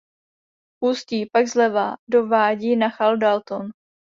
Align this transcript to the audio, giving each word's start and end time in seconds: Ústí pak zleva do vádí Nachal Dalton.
Ústí 0.87 1.19
pak 1.33 1.45
zleva 1.53 1.95
do 2.07 2.27
vádí 2.27 2.75
Nachal 2.75 3.17
Dalton. 3.17 3.69